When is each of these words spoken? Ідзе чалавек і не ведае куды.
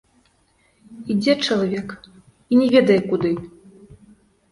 Ідзе 1.15 1.33
чалавек 1.47 1.87
і 2.01 2.53
не 2.61 2.67
ведае 2.77 2.97
куды. 3.13 3.31